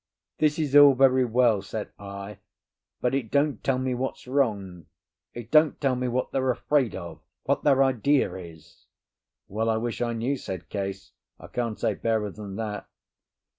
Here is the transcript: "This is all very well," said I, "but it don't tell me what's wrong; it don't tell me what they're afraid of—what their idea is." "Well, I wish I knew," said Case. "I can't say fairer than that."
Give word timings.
"This 0.39 0.57
is 0.57 0.75
all 0.75 0.95
very 0.95 1.23
well," 1.25 1.61
said 1.61 1.91
I, 1.99 2.39
"but 3.01 3.13
it 3.13 3.29
don't 3.29 3.63
tell 3.63 3.77
me 3.77 3.93
what's 3.93 4.25
wrong; 4.25 4.87
it 5.35 5.51
don't 5.51 5.79
tell 5.79 5.95
me 5.95 6.07
what 6.07 6.31
they're 6.31 6.49
afraid 6.49 6.95
of—what 6.95 7.61
their 7.61 7.83
idea 7.83 8.33
is." 8.33 8.87
"Well, 9.47 9.69
I 9.69 9.77
wish 9.77 10.01
I 10.01 10.13
knew," 10.13 10.37
said 10.37 10.69
Case. 10.69 11.11
"I 11.39 11.45
can't 11.45 11.79
say 11.79 11.93
fairer 11.93 12.31
than 12.31 12.55
that." 12.55 12.89